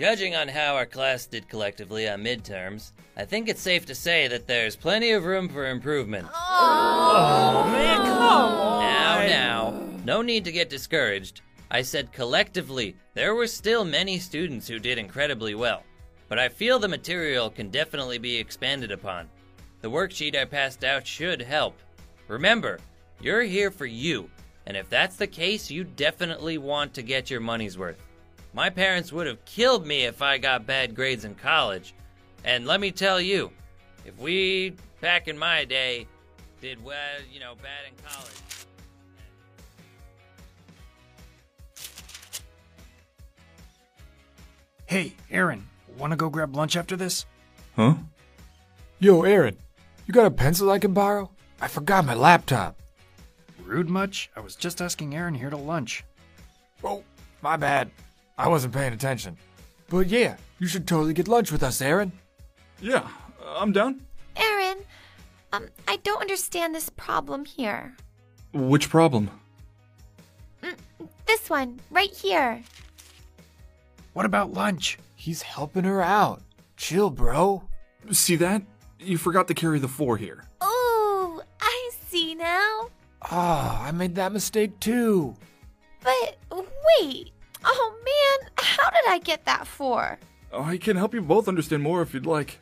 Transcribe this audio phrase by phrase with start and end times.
[0.00, 4.28] Judging on how our class did collectively on midterms, I think it's safe to say
[4.28, 6.26] that there's plenty of room for improvement.
[6.32, 8.80] Oh, man, come on.
[8.82, 11.42] Now, now, no need to get discouraged.
[11.70, 15.82] I said collectively, there were still many students who did incredibly well,
[16.30, 19.28] but I feel the material can definitely be expanded upon.
[19.82, 21.78] The worksheet I passed out should help.
[22.26, 22.78] Remember,
[23.20, 24.30] you're here for you,
[24.64, 28.02] and if that's the case, you definitely want to get your money's worth.
[28.52, 31.94] My parents would have killed me if I got bad grades in college.
[32.44, 33.50] And let me tell you,
[34.04, 36.06] if we, back in my day,
[36.60, 36.96] did well,
[37.32, 38.32] you know, bad in college.
[44.86, 47.24] Hey, Aaron, wanna go grab lunch after this?
[47.76, 47.94] Huh?
[48.98, 49.56] Yo, Aaron,
[50.06, 51.30] you got a pencil I can borrow?
[51.60, 52.76] I forgot my laptop.
[53.62, 54.30] Rude much?
[54.34, 56.04] I was just asking Aaron here to lunch.
[56.82, 57.04] Oh,
[57.40, 57.90] my bad.
[58.40, 59.36] I wasn't paying attention.
[59.90, 62.10] But yeah, you should totally get lunch with us, Aaron.
[62.80, 63.06] Yeah,
[63.46, 64.00] I'm down.
[64.34, 64.78] Aaron,
[65.52, 67.94] um, I don't understand this problem here.
[68.54, 69.28] Which problem?
[71.26, 72.62] This one, right here.
[74.14, 74.98] What about lunch?
[75.16, 76.40] He's helping her out.
[76.78, 77.62] Chill, bro.
[78.10, 78.62] See that?
[78.98, 80.44] You forgot to carry the four here.
[80.62, 82.88] Oh, I see now.
[83.22, 85.36] Ah, I made that mistake too.
[86.02, 87.32] But wait.
[87.62, 87.99] Oh man,
[88.80, 90.18] how did I get that for?
[90.52, 92.58] I can help you both understand more if you'd like.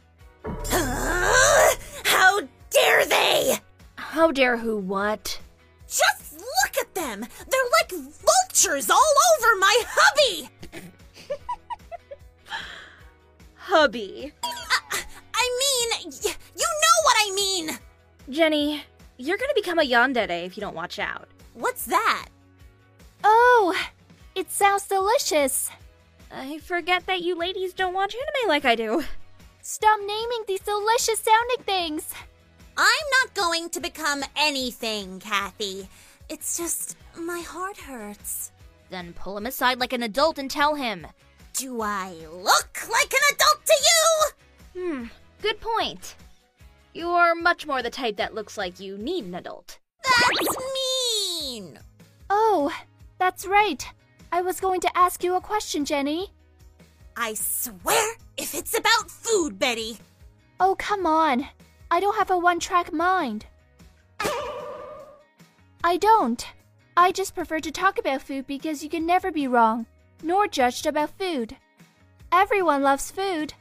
[2.05, 3.59] How dare they?
[3.97, 5.39] How dare who what?
[5.87, 7.21] Just look at them!
[7.21, 10.51] They're like vultures all over my hubby!
[13.55, 14.33] Hubby.
[14.43, 14.49] Uh,
[15.35, 17.79] I mean, y- you know what I mean!
[18.31, 18.83] Jenny,
[19.17, 21.29] you're gonna become a yandere if you don't watch out.
[21.55, 22.27] What's that?
[23.25, 23.75] Oh,
[24.35, 25.71] it sounds delicious.
[26.31, 29.05] I forget that you ladies don't watch anime like I do.
[29.63, 32.13] Stop naming these delicious sounding things.
[32.77, 35.89] I'm not going to become anything, Kathy.
[36.29, 38.53] It's just my heart hurts.
[38.91, 41.07] Then pull him aside like an adult and tell him.
[41.55, 44.31] Do I look like an adult to you?
[44.81, 45.05] Hmm,
[45.43, 46.15] good point.
[46.95, 49.79] You're much more the type that looks like you need an adult.
[50.05, 50.57] That's
[51.43, 51.79] mean.
[52.31, 52.73] Oh,
[53.19, 53.85] that's right.
[54.33, 56.33] I was going to ask you a question, Jenny.
[57.17, 59.99] I swear, if it's about food, Betty.
[60.61, 61.47] Oh, come on.
[61.91, 63.47] I don't have a one track mind.
[65.85, 66.47] I don't.
[66.97, 69.87] I just prefer to talk about food because you can never be wrong,
[70.23, 71.57] nor judged about food.
[72.33, 73.55] Everyone loves food.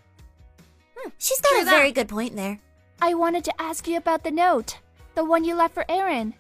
[0.98, 1.72] Hmm, she's got True a that.
[1.72, 2.60] very good point there.
[3.02, 4.80] I wanted to ask you about the note,
[5.16, 6.34] the one you left for Aaron.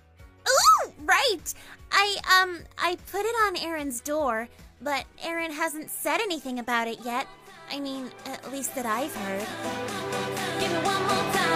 [0.49, 1.53] Ooh, right.
[1.91, 4.47] I um I put it on Aaron's door,
[4.81, 7.27] but Aaron hasn't said anything about it yet.
[7.71, 9.47] I mean, at least that I've heard.
[10.59, 11.47] Give me one more time.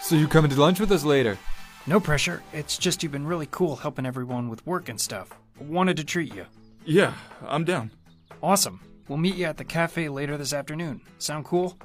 [0.00, 1.36] So you coming to lunch with us later?
[1.88, 2.42] No pressure.
[2.52, 5.30] It's just you've been really cool helping everyone with work and stuff.
[5.58, 6.44] Wanted to treat you.
[6.84, 7.14] Yeah,
[7.46, 7.90] I'm down.
[8.42, 8.82] Awesome.
[9.08, 11.00] We'll meet you at the cafe later this afternoon.
[11.18, 11.78] Sound cool?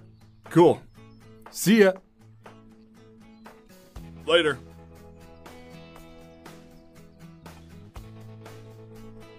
[0.49, 0.81] Cool.
[1.51, 1.93] See ya.
[4.25, 4.59] Later.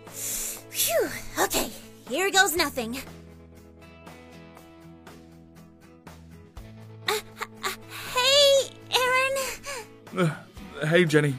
[0.07, 1.09] Phew.
[1.43, 1.69] Okay,
[2.09, 2.97] here goes nothing.
[7.07, 7.21] Uh,
[7.65, 7.71] uh,
[8.15, 8.71] hey,
[10.15, 10.35] Aaron.
[10.87, 11.35] Hey, Jenny.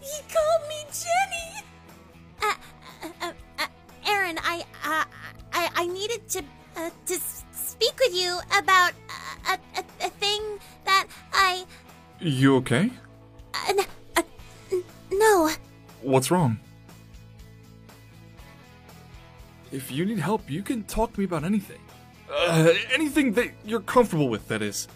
[0.00, 1.64] He called me Jenny.
[2.42, 2.54] Uh,
[3.02, 3.66] uh, uh, uh,
[4.06, 5.04] Aaron, I, uh,
[5.52, 6.42] I, I needed to,
[6.76, 7.20] uh, to
[7.52, 10.42] speak with you about uh, a, a, a thing
[10.84, 11.64] that I,
[12.18, 12.90] You okay?
[13.54, 13.82] uh,
[14.16, 14.22] uh,
[15.12, 15.50] no.
[16.02, 16.58] What's wrong?
[19.72, 21.80] If you need help, you can talk to me about anything.
[22.32, 24.88] Uh, anything that you're comfortable with, that is.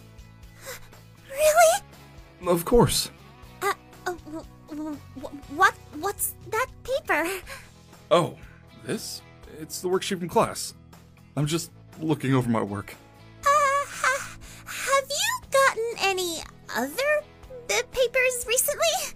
[1.30, 2.50] Really?
[2.52, 3.10] Of course.
[5.54, 7.28] What, what's that paper?
[8.10, 8.36] Oh,
[8.84, 9.22] this?
[9.58, 10.74] It's the worksheet from class.
[11.36, 12.94] I'm just looking over my work.
[13.42, 16.38] Uh, ha- have you gotten any
[16.76, 17.22] other
[17.70, 19.14] uh, papers recently?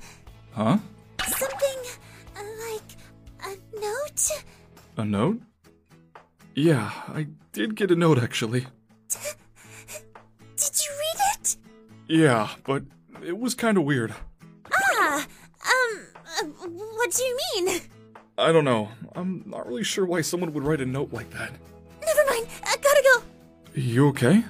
[0.53, 0.79] Huh?
[1.27, 1.79] Something
[2.37, 2.97] like
[3.45, 4.45] a note?
[4.97, 5.41] A note?
[6.55, 8.67] Yeah, I did get a note actually.
[9.09, 11.57] Did you read it?
[12.07, 12.85] Yeah, but
[13.25, 14.15] it was kind of weird.
[17.15, 17.81] Do you mean?
[18.37, 18.89] I don't know.
[19.15, 21.53] I'm not really sure why someone would write a note like that.
[22.05, 22.49] Never mind.
[22.65, 23.23] I gotta go.
[23.81, 24.45] You okay?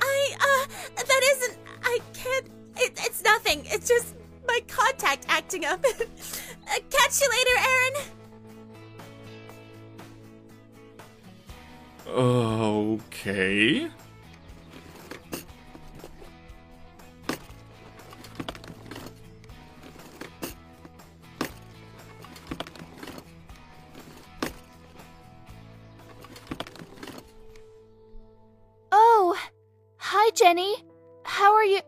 [0.00, 0.66] I, uh,
[0.96, 1.58] that isn't.
[1.82, 2.46] I can't.
[2.76, 3.62] It, it's nothing.
[3.66, 4.14] It's just
[4.46, 5.84] my contact acting up.
[6.70, 7.94] Uh, catch you later, Aaron.
[13.00, 13.90] Okay.
[30.38, 30.76] Jenny.
[31.24, 31.80] How are you?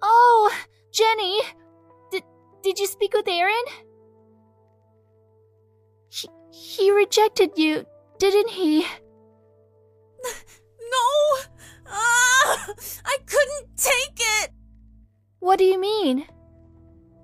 [0.00, 0.50] Oh,
[0.90, 1.38] Jenny.
[2.10, 2.22] Did
[2.62, 3.66] did you speak with Aaron?
[6.08, 7.84] He he rejected you,
[8.18, 8.86] didn't he?
[10.92, 11.40] No!
[11.86, 14.50] Ah, I couldn't take it!
[15.38, 16.26] What do you mean?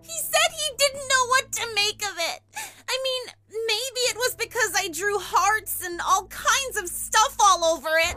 [0.03, 2.41] He said he didn't know what to make of it.
[2.89, 7.65] I mean, maybe it was because I drew hearts and all kinds of stuff all
[7.65, 8.17] over it.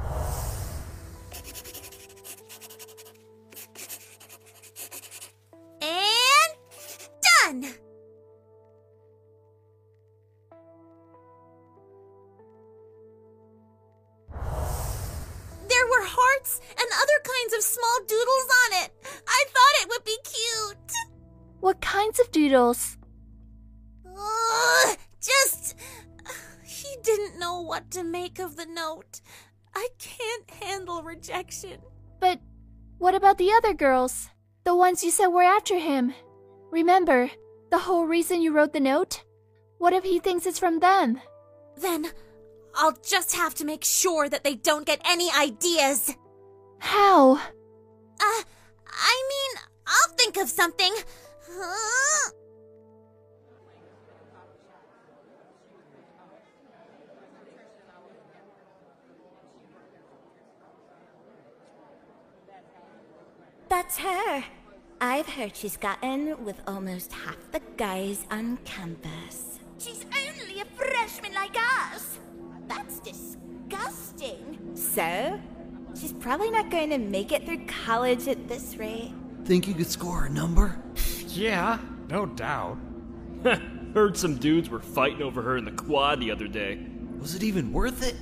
[22.50, 22.98] Doodles?
[24.06, 25.75] Ugh, just.
[26.63, 29.22] He didn't know what to make of the note.
[29.75, 31.80] I can't handle rejection.
[32.19, 32.40] But
[32.98, 34.30] what about the other girls?
[34.63, 36.13] The ones you said were after him?
[36.72, 37.30] Remember,
[37.72, 39.24] the whole reason you wrote the note?
[39.78, 41.22] What if he thinks it's from them?
[41.78, 42.07] Then
[42.75, 46.16] I'll just have to make sure that they don't get any ideas.
[46.80, 47.36] How?
[47.36, 48.42] Uh,
[48.88, 50.94] I mean, I'll think of something.
[51.51, 52.31] Huh?
[63.69, 64.44] That's her.
[65.01, 69.60] I've heard she's gotten with almost half the guys on campus.
[69.78, 72.19] She's only a freshman like us.
[72.68, 74.60] That's disgusting.
[74.75, 75.40] So,
[76.00, 79.13] she's probably not going to make it through college at this rate.
[79.45, 80.78] Think you could score a number?
[81.40, 82.78] Yeah, no doubt.
[83.94, 86.86] Heard some dudes were fighting over her in the quad the other day.
[87.18, 88.16] Was it even worth it?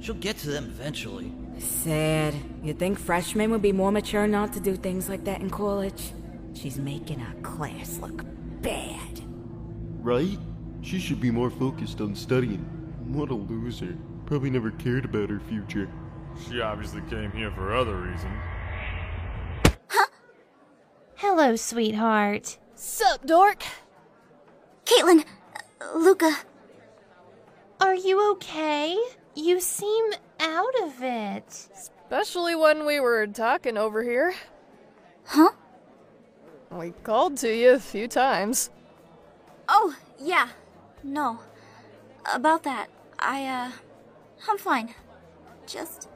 [0.00, 1.32] She'll get to them eventually.
[1.58, 2.34] Sad.
[2.62, 6.12] You'd think freshmen would be more mature not to do things like that in college.
[6.52, 8.22] She's making our class look
[8.60, 9.22] bad.
[10.00, 10.38] Right?
[10.82, 12.60] She should be more focused on studying.
[13.06, 13.96] What a loser.
[14.26, 15.88] Probably never cared about her future.
[16.46, 18.38] She obviously came here for other reasons.
[21.20, 22.58] Hello, sweetheart.
[22.76, 23.64] Sup, dork?
[24.84, 25.24] Caitlin,
[25.92, 26.32] Luca.
[27.80, 28.96] Are you okay?
[29.34, 31.68] You seem out of it.
[31.74, 34.32] Especially when we were talking over here.
[35.24, 35.50] Huh?
[36.70, 38.70] We called to you a few times.
[39.68, 40.50] Oh, yeah.
[41.02, 41.40] No.
[42.32, 43.72] About that, I, uh.
[44.48, 44.94] I'm fine.
[45.66, 46.08] Just.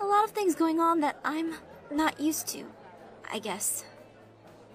[0.00, 1.54] a lot of things going on that I'm
[1.88, 2.64] not used to,
[3.30, 3.84] I guess.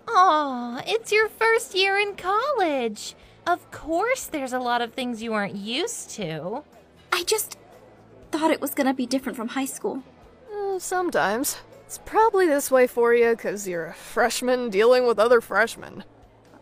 [0.08, 3.16] Aw, it's your first year in college.
[3.48, 6.64] Of course, there's a lot of things you aren't used to.
[7.12, 7.58] I just
[8.32, 10.04] thought it was gonna be different from high school.
[10.54, 11.58] Uh, sometimes.
[11.86, 16.04] It's probably this way for you because you're a freshman dealing with other freshmen.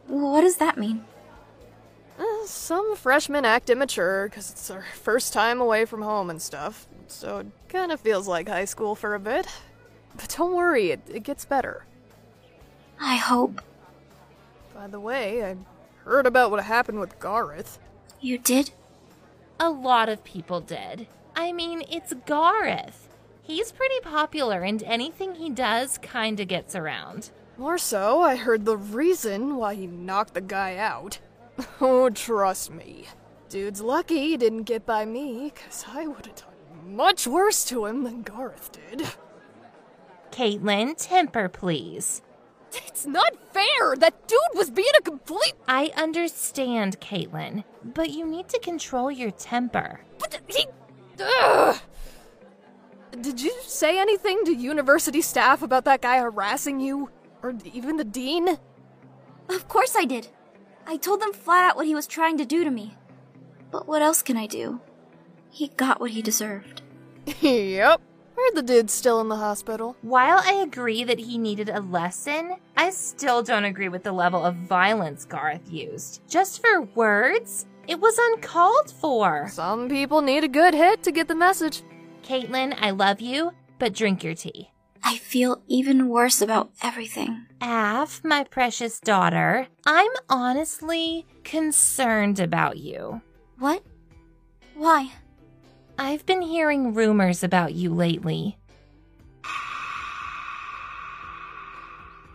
[0.07, 1.05] What does that mean?
[2.19, 6.87] Uh, some freshmen act immature because it's their first time away from home and stuff,
[7.07, 9.47] so it kind of feels like high school for a bit.
[10.15, 11.85] But don't worry, it, it gets better.
[13.03, 13.61] I hope.
[14.75, 15.57] By the way, I
[16.03, 17.79] heard about what happened with Garroth.
[18.19, 18.71] You did?
[19.59, 21.07] A lot of people did.
[21.35, 23.09] I mean, it's Garroth.
[23.41, 27.31] He's pretty popular, and anything he does kinda gets around.
[27.57, 31.19] More so, I heard the reason why he knocked the guy out.
[31.81, 33.07] Oh, trust me.
[33.49, 37.85] Dude's lucky he didn't get by me, because I would have done much worse to
[37.85, 39.07] him than Garroth did.
[40.31, 42.21] Caitlin, temper, please.
[42.73, 43.95] It's not fair!
[43.95, 45.53] That dude was being a complete.
[45.67, 50.01] I understand, Caitlin, but you need to control your temper.
[50.19, 50.67] But he.
[51.19, 51.77] Ugh.
[53.19, 57.09] Did you say anything to university staff about that guy harassing you?
[57.43, 58.57] Or even the dean?
[59.49, 60.27] Of course I did.
[60.87, 62.95] I told them flat out what he was trying to do to me.
[63.69, 64.79] But what else can I do?
[65.49, 66.81] He got what he deserved.
[67.41, 68.01] yep.
[68.35, 69.95] Heard the dude's still in the hospital.
[70.01, 74.43] While I agree that he needed a lesson, I still don't agree with the level
[74.45, 76.21] of violence Garroth used.
[76.27, 77.67] Just for words?
[77.87, 79.47] It was uncalled for.
[79.49, 81.83] Some people need a good hit to get the message.
[82.23, 84.71] Caitlin, I love you, but drink your tea.
[85.03, 87.47] I feel even worse about everything.
[87.59, 93.21] Aph, my precious daughter, I'm honestly concerned about you.
[93.57, 93.83] What?
[94.75, 95.11] Why?
[96.03, 98.57] I've been hearing rumors about you lately.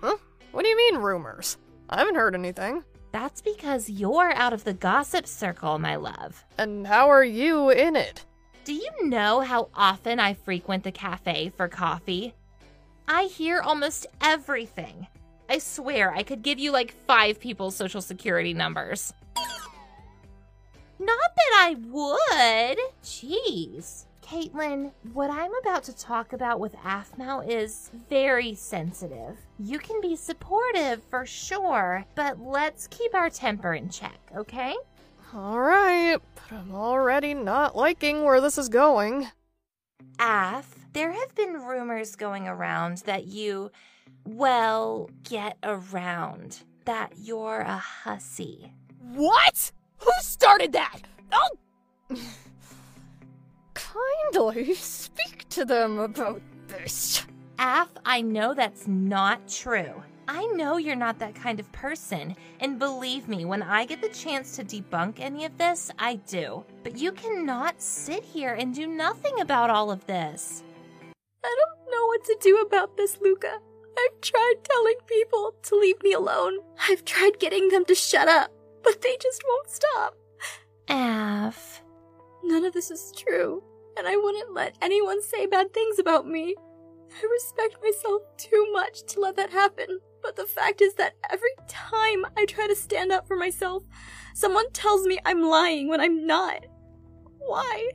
[0.01, 0.17] Huh?
[0.53, 1.59] What do you mean, rumors?
[1.91, 2.85] I haven't heard anything.
[3.11, 6.45] That's because you're out of the gossip circle, my love.
[6.59, 8.25] And how are you in it?
[8.63, 12.35] Do you know how often I frequent the cafe for coffee?
[13.09, 15.09] I hear almost everything.
[15.51, 19.13] I swear I could give you like five people's social security numbers.
[20.99, 22.79] Not that I would.
[23.03, 24.07] Jeez.
[24.23, 29.37] Caitlin, what I'm about to talk about with Aphmau is very sensitive.
[29.59, 34.75] You can be supportive for sure, but let's keep our temper in check, okay?
[35.33, 39.29] Alright, but I'm already not liking where this is going.
[40.19, 43.71] Aph, there have been rumors going around that you,
[44.25, 46.63] well, get around.
[46.85, 48.73] That you're a hussy.
[49.13, 49.73] What?
[49.99, 51.01] Who started that?
[51.33, 51.51] Oh!
[53.75, 57.25] Kindly speak to them about this.
[57.59, 60.03] Aph, I know that's not true.
[60.29, 64.09] I know you're not that kind of person, and believe me, when I get the
[64.09, 66.65] chance to debunk any of this, I do.
[66.83, 70.65] But you cannot sit here and do nothing about all of this.
[71.45, 73.59] I don't know what to do about this, Luca.
[73.99, 76.59] I've tried telling people to leave me alone.
[76.89, 78.51] I've tried getting them to shut up,
[78.87, 80.17] but they just won't stop.
[80.89, 81.83] Aph.
[82.45, 83.63] None of this is true,
[83.99, 86.55] and I wouldn't let anyone say bad things about me.
[87.11, 91.51] I respect myself too much to let that happen, but the fact is that every
[91.67, 93.83] time I try to stand up for myself,
[94.35, 96.67] someone tells me I'm lying when I'm not.
[97.39, 97.91] Why?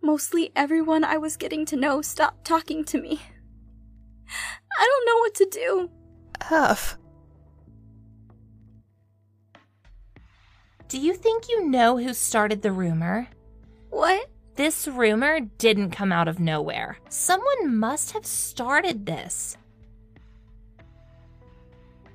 [0.00, 3.20] Mostly everyone I was getting to know stopped talking to me.
[4.78, 5.90] I don't know what to do.
[6.50, 6.96] F.
[10.88, 13.28] Do you think you know who started the rumor?
[13.90, 14.26] What?
[14.56, 16.98] This rumor didn't come out of nowhere.
[17.10, 19.58] Someone must have started this.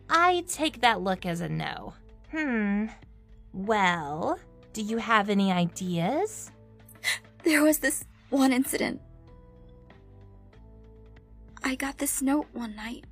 [0.09, 1.93] I take that look as a no.
[2.31, 2.87] Hmm.
[3.53, 4.39] Well,
[4.73, 6.51] do you have any ideas?
[7.43, 9.01] There was this one incident.
[11.61, 13.03] I got this note one night.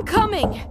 [0.00, 0.62] I'm coming!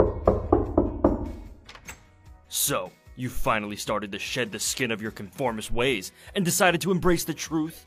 [2.48, 6.92] So, you finally started to shed the skin of your conformist ways and decided to
[6.92, 7.86] embrace the truth?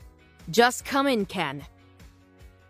[0.51, 1.65] Just come in, Ken.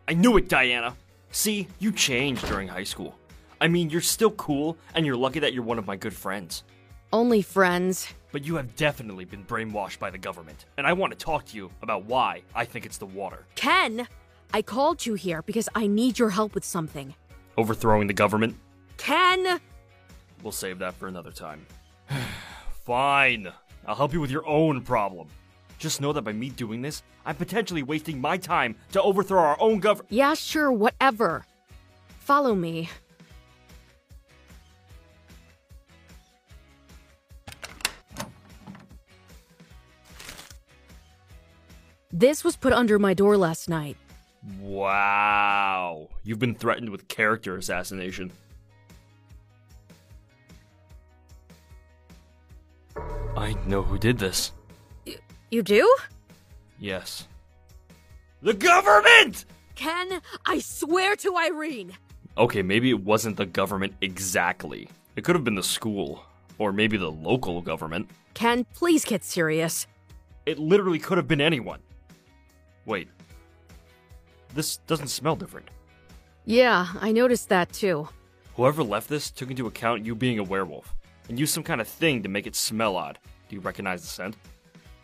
[0.08, 0.96] I knew it, Diana!
[1.30, 3.16] See, you changed during high school.
[3.62, 6.64] I mean, you're still cool, and you're lucky that you're one of my good friends.
[7.12, 8.08] Only friends.
[8.32, 11.56] But you have definitely been brainwashed by the government, and I want to talk to
[11.56, 13.46] you about why I think it's the water.
[13.54, 14.08] Ken!
[14.52, 17.14] I called you here because I need your help with something.
[17.58, 18.56] Overthrowing the government?
[18.98, 19.60] Ken!
[20.42, 21.66] We'll save that for another time.
[22.86, 23.52] Fine.
[23.86, 25.28] I'll help you with your own problem.
[25.78, 29.58] Just know that by me doing this, I'm potentially wasting my time to overthrow our
[29.60, 30.12] own government.
[30.12, 31.46] Yeah, sure, whatever.
[32.20, 32.90] Follow me.
[42.12, 43.98] This was put under my door last night.
[44.60, 46.10] Wow.
[46.24, 48.32] You've been threatened with character assassination.
[53.36, 54.52] I know who did this.
[55.50, 55.96] You do?
[56.80, 57.28] Yes.
[58.42, 59.46] The government!
[59.76, 61.94] Ken, I swear to Irene!
[62.38, 64.90] Okay, maybe it wasn't the government exactly.
[65.16, 66.26] It could have been the school.
[66.60, 68.10] Or maybe the local government.
[68.34, 69.88] Ken, please get serious.
[70.46, 71.80] It literally could have been anyone.
[72.86, 73.08] Wait.
[74.54, 75.70] This doesn't smell different.
[76.46, 78.08] Yeah, I noticed that too.
[78.56, 80.94] Whoever left this took into account you being a werewolf
[81.30, 83.18] and used some kind of thing to make it smell odd.
[83.50, 84.36] Do you recognize the scent?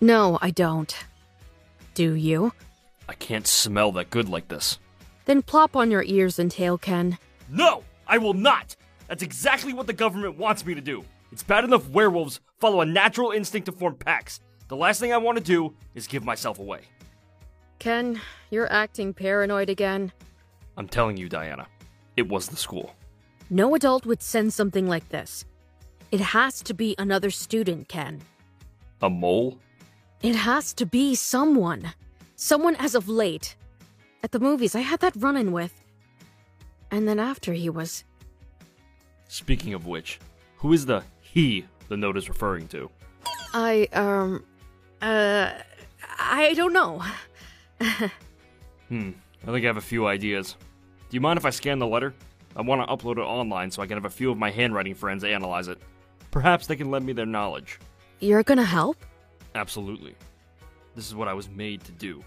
[0.02, 0.96] No, I don't.
[1.94, 2.54] Do you?
[3.08, 4.78] I can't smell that good like this.
[5.26, 7.18] Then plop on your ears and tail, Ken.
[7.50, 7.84] No!
[8.08, 8.76] I will not!
[9.08, 11.04] That's exactly what the government wants me to do.
[11.32, 14.40] It's bad enough werewolves follow a natural instinct to form packs.
[14.68, 16.82] The last thing I want to do is give myself away.
[17.80, 18.20] Ken,
[18.50, 20.12] you're acting paranoid again.
[20.78, 21.68] I'm telling you, Diana,
[22.18, 22.94] it was the school.
[23.50, 25.46] No adult would send something like this.
[26.12, 28.22] It has to be another student, Ken.
[29.02, 29.58] A mole?
[30.22, 31.94] It has to be someone.
[32.36, 33.56] Someone as of late.
[34.24, 35.82] At the movies, I had that run in with.
[36.92, 38.04] And then after he was.
[39.30, 40.20] Speaking of which,
[40.58, 42.90] who is the he the note is referring to?
[43.54, 44.44] I, um.
[45.02, 45.52] Uh.
[46.20, 47.02] I don't know.
[48.90, 49.12] Hmm,
[49.44, 50.56] I think I have a few ideas.
[51.10, 52.16] Do you mind if I scan the letter?
[52.56, 54.96] I want to upload it online so I can have a few of my handwriting
[54.96, 55.78] friends analyze it.
[56.32, 57.80] Perhaps they can lend me their knowledge.
[58.20, 58.98] You're gonna help?
[59.54, 60.16] Absolutely.
[60.96, 62.24] This is what I was made to do.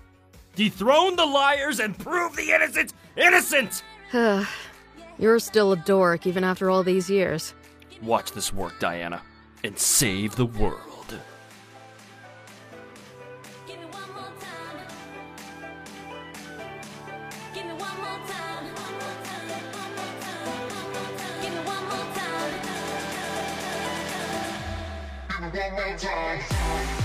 [0.55, 3.83] Dethrone the liars and prove the innocent innocent!
[5.19, 7.55] You're still a dork even after all these years.
[8.03, 9.21] Watch this work, Diana,
[9.65, 10.92] and save the world.
[25.65, 27.02] One more time.